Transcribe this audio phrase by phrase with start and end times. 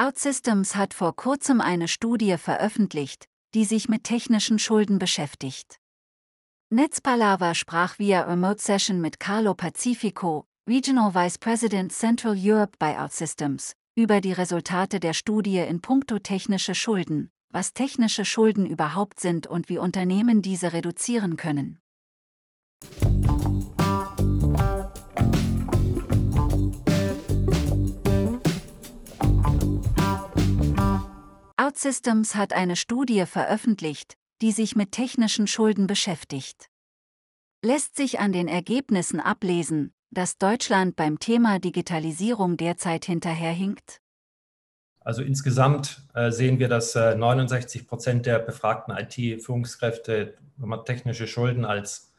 [0.00, 5.80] OutSystems hat vor kurzem eine Studie veröffentlicht, die sich mit technischen Schulden beschäftigt.
[6.70, 13.72] Netzpalava sprach via Remote Session mit Carlo Pacifico, Regional Vice President Central Europe bei OutSystems,
[13.96, 19.68] über die Resultate der Studie in puncto technische Schulden, was technische Schulden überhaupt sind und
[19.68, 21.80] wie Unternehmen diese reduzieren können.
[31.68, 36.70] OutSystems hat eine Studie veröffentlicht, die sich mit technischen Schulden beschäftigt.
[37.62, 44.00] Lässt sich an den Ergebnissen ablesen, dass Deutschland beim Thema Digitalisierung derzeit hinterherhinkt?
[45.00, 50.38] Also insgesamt äh, sehen wir, dass äh, 69 Prozent der befragten IT-Führungskräfte
[50.86, 52.14] technische Schulden als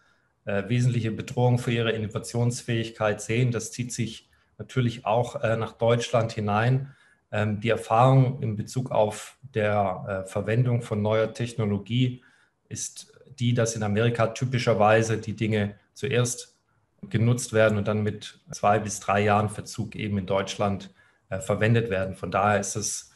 [0.46, 3.52] äh, wesentliche Bedrohung für ihre Innovationsfähigkeit sehen.
[3.52, 4.30] Das zieht sich
[4.60, 6.94] natürlich auch äh, nach Deutschland hinein.
[7.32, 12.24] Ähm, die Erfahrung in Bezug auf der äh, Verwendung von neuer Technologie
[12.68, 16.58] ist die, dass in Amerika typischerweise die Dinge zuerst
[17.10, 20.94] genutzt werden und dann mit zwei bis drei Jahren Verzug eben in Deutschland
[21.30, 22.16] äh, verwendet werden.
[22.16, 23.14] Von daher ist es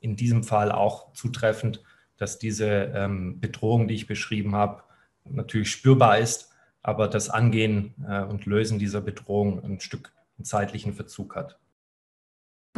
[0.00, 1.82] in diesem Fall auch zutreffend,
[2.16, 4.82] dass diese ähm, Bedrohung, die ich beschrieben habe,
[5.24, 6.50] natürlich spürbar ist,
[6.82, 10.12] aber das Angehen äh, und Lösen dieser Bedrohung ein Stück
[10.42, 11.58] zeitlichen Verzug hat.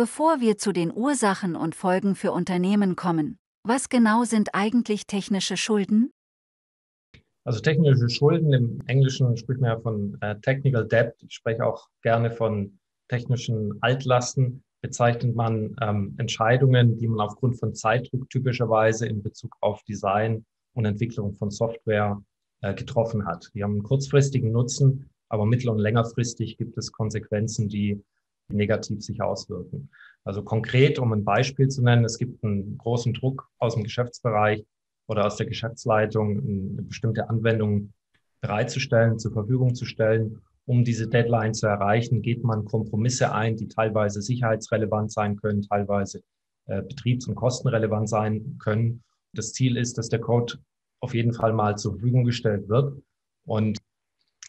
[0.01, 5.59] Bevor wir zu den Ursachen und Folgen für Unternehmen kommen, was genau sind eigentlich technische
[5.59, 6.11] Schulden?
[7.45, 11.17] Also technische Schulden im Englischen spricht man ja von äh, Technical Debt.
[11.23, 12.79] Ich spreche auch gerne von
[13.09, 14.65] technischen Altlasten.
[14.81, 20.87] Bezeichnet man ähm, Entscheidungen, die man aufgrund von Zeitdruck typischerweise in Bezug auf Design und
[20.87, 22.23] Entwicklung von Software
[22.63, 23.51] äh, getroffen hat.
[23.53, 28.03] Die haben einen kurzfristigen Nutzen, aber mittel- und längerfristig gibt es Konsequenzen, die
[28.53, 29.91] negativ sich auswirken.
[30.25, 34.65] Also konkret, um ein Beispiel zu nennen, es gibt einen großen Druck aus dem Geschäftsbereich
[35.07, 37.93] oder aus der Geschäftsleitung, eine bestimmte Anwendung
[38.41, 40.41] bereitzustellen, zur Verfügung zu stellen.
[40.67, 46.23] Um diese Deadline zu erreichen, geht man Kompromisse ein, die teilweise sicherheitsrelevant sein können, teilweise
[46.67, 49.03] äh, betriebs- und kostenrelevant sein können.
[49.33, 50.55] Das Ziel ist, dass der Code
[51.01, 53.03] auf jeden Fall mal zur Verfügung gestellt wird
[53.47, 53.79] und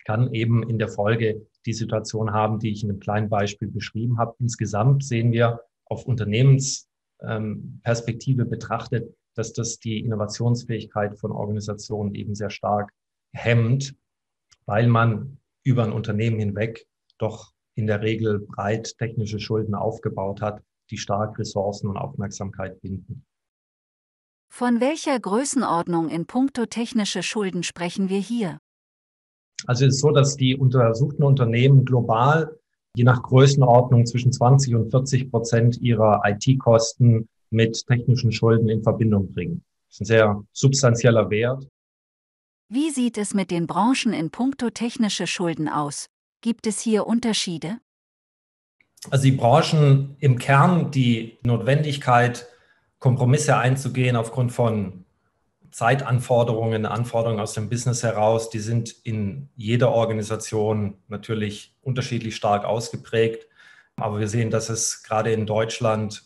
[0.06, 4.18] kann eben in der Folge die Situation haben, die ich in einem kleinen Beispiel beschrieben
[4.18, 4.36] habe.
[4.40, 12.92] Insgesamt sehen wir auf Unternehmensperspektive betrachtet, dass das die Innovationsfähigkeit von Organisationen eben sehr stark
[13.34, 13.96] hemmt,
[14.66, 20.62] weil man über ein Unternehmen hinweg doch in der Regel breit technische Schulden aufgebaut hat,
[20.90, 23.26] die stark Ressourcen und Aufmerksamkeit binden.
[24.50, 28.60] Von welcher Größenordnung in puncto technische Schulden sprechen wir hier?
[29.68, 32.58] Also es ist so, dass die untersuchten Unternehmen global
[32.96, 39.32] je nach Größenordnung zwischen 20 und 40 Prozent ihrer IT-Kosten mit technischen Schulden in Verbindung
[39.32, 39.64] bringen.
[39.88, 41.68] Das ist ein sehr substanzieller Wert.
[42.70, 46.08] Wie sieht es mit den Branchen in puncto technische Schulden aus?
[46.42, 47.80] Gibt es hier Unterschiede?
[49.10, 52.48] Also die Branchen im Kern, die Notwendigkeit,
[53.00, 55.06] Kompromisse einzugehen aufgrund von
[55.72, 63.48] Zeitanforderungen, Anforderungen aus dem Business heraus, die sind in jeder Organisation natürlich unterschiedlich stark ausgeprägt.
[63.96, 66.24] Aber wir sehen, dass es gerade in Deutschland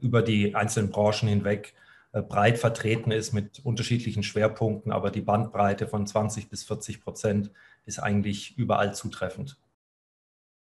[0.00, 1.74] über die einzelnen Branchen hinweg
[2.12, 4.92] äh, breit vertreten ist mit unterschiedlichen Schwerpunkten.
[4.92, 7.50] Aber die Bandbreite von 20 bis 40 Prozent
[7.84, 9.56] ist eigentlich überall zutreffend.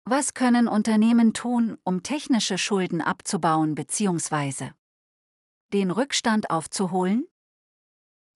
[0.05, 4.71] Was können Unternehmen tun, um technische Schulden abzubauen bzw.
[5.73, 7.27] den Rückstand aufzuholen?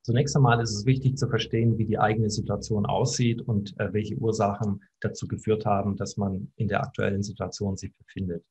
[0.04, 4.16] Zunächst einmal ist es wichtig zu verstehen, wie die eigene Situation aussieht und äh, welche
[4.16, 8.44] Ursachen dazu geführt haben, dass man in der aktuellen Situation sich befindet.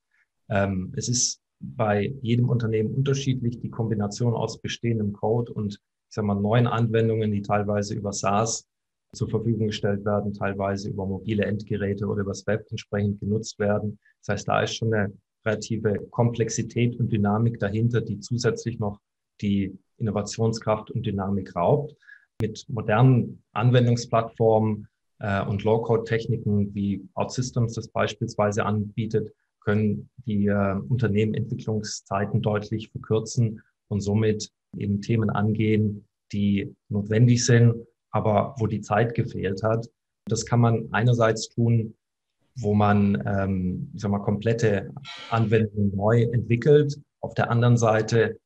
[0.50, 6.26] Ähm, es ist bei jedem Unternehmen unterschiedlich, die Kombination aus bestehendem Code und ich sag
[6.26, 8.68] mal, neuen Anwendungen, die teilweise über SaaS
[9.14, 14.00] zur Verfügung gestellt werden, teilweise über mobile Endgeräte oder übers Web entsprechend genutzt werden.
[14.22, 15.14] Das heißt, da ist schon eine
[15.46, 19.00] relative Komplexität und Dynamik dahinter, die zusätzlich noch
[19.44, 21.96] die Innovationskraft und Dynamik raubt.
[22.42, 24.88] Mit modernen Anwendungsplattformen
[25.20, 29.32] äh, und Low-Code-Techniken wie OutSystems das beispielsweise anbietet,
[29.62, 37.76] können die äh, Unternehmen Entwicklungszeiten deutlich verkürzen und somit eben Themen angehen, die notwendig sind,
[38.12, 39.88] aber wo die Zeit gefehlt hat.
[40.26, 41.96] Das kann man einerseits tun,
[42.56, 44.92] wo man ähm, ich sag mal, komplette
[45.30, 47.00] Anwendungen neu entwickelt.
[47.22, 48.40] Auf der anderen Seite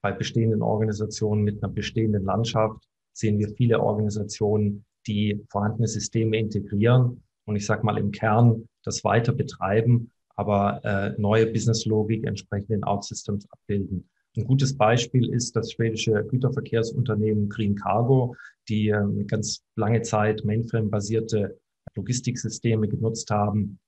[0.00, 7.22] bei bestehenden Organisationen mit einer bestehenden Landschaft sehen wir viele Organisationen, die vorhandene Systeme integrieren
[7.46, 12.84] und ich sage mal im Kern das weiter betreiben, aber äh, neue Businesslogik entsprechend in
[12.84, 14.08] Outsystems abbilden.
[14.36, 18.34] Ein gutes Beispiel ist das schwedische Güterverkehrsunternehmen Green Cargo,
[18.68, 21.58] die äh, ganz lange Zeit Mainframe-basierte
[21.94, 23.78] Logistiksysteme genutzt haben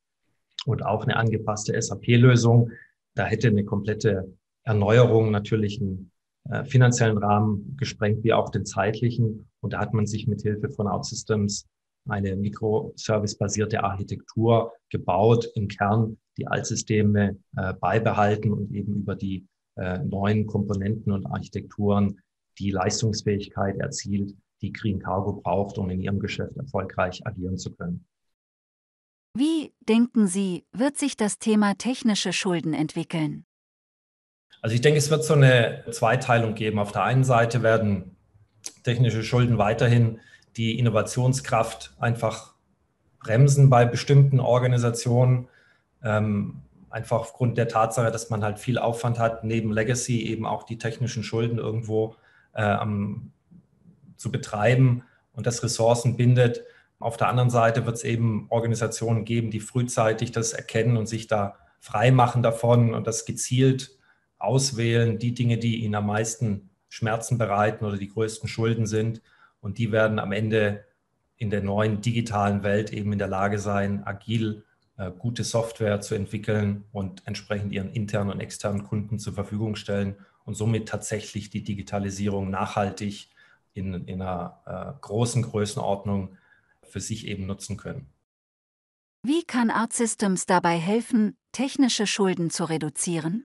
[0.66, 2.70] und auch eine angepasste SAP-Lösung.
[3.14, 4.32] Da hätte eine komplette
[4.66, 6.10] Erneuerung natürlich einen
[6.50, 9.48] äh, finanziellen Rahmen gesprengt, wie auch den zeitlichen.
[9.60, 11.66] Und da hat man sich mit Hilfe von OutSystems
[12.08, 19.46] eine Mikroservice-basierte Architektur gebaut, im Kern die Altsysteme äh, beibehalten und eben über die
[19.76, 22.20] äh, neuen Komponenten und Architekturen
[22.58, 28.06] die Leistungsfähigkeit erzielt, die Green Cargo braucht, um in ihrem Geschäft erfolgreich agieren zu können.
[29.36, 33.44] Wie, denken Sie, wird sich das Thema technische Schulden entwickeln?
[34.66, 36.80] Also ich denke, es wird so eine Zweiteilung geben.
[36.80, 38.16] Auf der einen Seite werden
[38.82, 40.18] technische Schulden weiterhin
[40.56, 42.54] die Innovationskraft einfach
[43.20, 45.46] bremsen bei bestimmten Organisationen.
[46.02, 50.64] Ähm, einfach aufgrund der Tatsache, dass man halt viel Aufwand hat, neben Legacy eben auch
[50.64, 52.16] die technischen Schulden irgendwo
[52.54, 52.76] äh,
[54.16, 56.64] zu betreiben und das Ressourcen bindet.
[56.98, 61.28] Auf der anderen Seite wird es eben Organisationen geben, die frühzeitig das erkennen und sich
[61.28, 63.96] da frei machen davon und das gezielt
[64.38, 69.22] auswählen, die Dinge, die ihnen am meisten Schmerzen bereiten oder die größten Schulden sind.
[69.60, 70.84] Und die werden am Ende
[71.36, 74.64] in der neuen digitalen Welt eben in der Lage sein, agil
[74.96, 80.16] äh, gute Software zu entwickeln und entsprechend ihren internen und externen Kunden zur Verfügung stellen
[80.44, 83.28] und somit tatsächlich die Digitalisierung nachhaltig
[83.74, 86.38] in, in einer äh, großen Größenordnung
[86.82, 88.06] für sich eben nutzen können.
[89.22, 93.44] Wie kann Art Systems dabei helfen, technische Schulden zu reduzieren?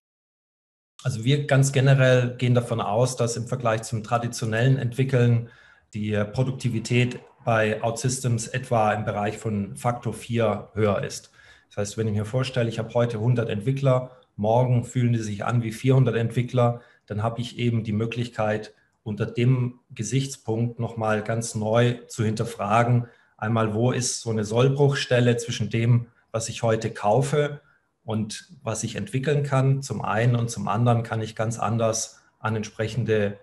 [1.04, 5.50] Also wir ganz generell gehen davon aus, dass im Vergleich zum traditionellen Entwickeln
[5.94, 11.32] die Produktivität bei OutSystems etwa im Bereich von Faktor 4 höher ist.
[11.70, 15.44] Das heißt, wenn ich mir vorstelle, ich habe heute 100 Entwickler, morgen fühlen die sich
[15.44, 21.56] an wie 400 Entwickler, dann habe ich eben die Möglichkeit, unter dem Gesichtspunkt nochmal ganz
[21.56, 23.08] neu zu hinterfragen,
[23.38, 27.62] einmal, wo ist so eine Sollbruchstelle zwischen dem, was ich heute kaufe
[28.04, 32.56] und was ich entwickeln kann, zum einen und zum anderen kann ich ganz anders an
[32.56, 33.38] entsprechende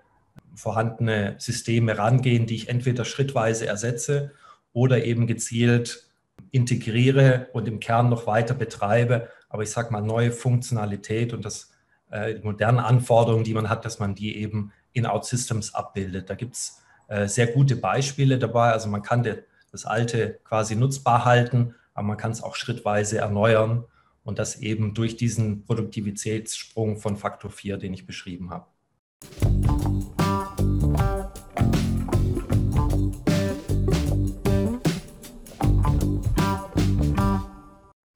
[0.54, 4.32] vorhandene Systeme rangehen, die ich entweder schrittweise ersetze
[4.72, 6.04] oder eben gezielt
[6.50, 9.28] integriere und im Kern noch weiter betreibe.
[9.48, 11.72] Aber ich sage mal, neue Funktionalität und das,
[12.10, 16.30] äh, die modernen Anforderungen, die man hat, dass man die eben in OutSystems abbildet.
[16.30, 18.72] Da gibt es äh, sehr gute Beispiele dabei.
[18.72, 23.18] Also man kann de, das Alte quasi nutzbar halten, aber man kann es auch schrittweise
[23.18, 23.84] erneuern
[24.28, 28.66] und das eben durch diesen Produktivitätssprung von Faktor 4, den ich beschrieben habe.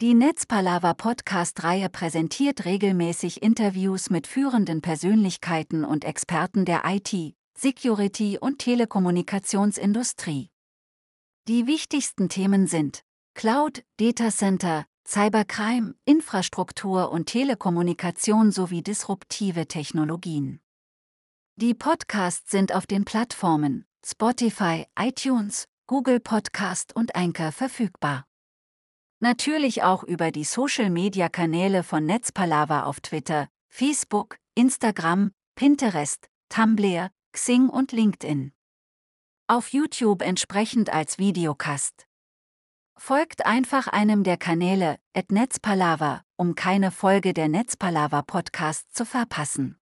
[0.02, 8.58] Die Netzpalava Podcast-Reihe präsentiert regelmäßig Interviews mit führenden Persönlichkeiten und Experten der IT, Security und
[8.58, 10.50] Telekommunikationsindustrie.
[11.48, 20.62] Die wichtigsten Themen sind Cloud, Data Center, Cybercrime, Infrastruktur und Telekommunikation sowie disruptive Technologien.
[21.56, 28.24] Die Podcasts sind auf den Plattformen Spotify, iTunes, Google Podcast und Anchor verfügbar.
[29.20, 37.92] Natürlich auch über die Social-Media-Kanäle von Netzpalava auf Twitter, Facebook, Instagram, Pinterest, Tumblr, Xing und
[37.92, 38.52] LinkedIn.
[39.46, 42.06] Auf YouTube entsprechend als Videocast.
[43.04, 49.76] Folgt einfach einem der Kanäle, at Netzpalava, um keine Folge der Netzpalava Podcast zu verpassen.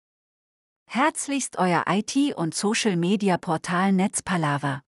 [0.85, 4.83] Herzlichst euer IT- und Social-Media-Portal Netzpalava.